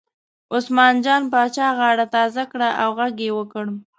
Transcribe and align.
عثمان 0.55 0.93
جان 1.05 1.21
پاچا 1.31 1.67
غاړه 1.77 2.05
تازه 2.15 2.43
کړه 2.51 2.69
او 2.81 2.89
غږ 2.99 3.15
یې 3.25 3.31
وکړ. 3.37 3.65